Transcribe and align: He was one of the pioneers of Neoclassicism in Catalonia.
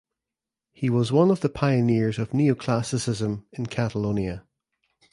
He 0.71 0.89
was 0.89 1.11
one 1.11 1.29
of 1.29 1.41
the 1.41 1.49
pioneers 1.49 2.17
of 2.17 2.31
Neoclassicism 2.31 3.43
in 3.53 3.67
Catalonia. 3.67 4.43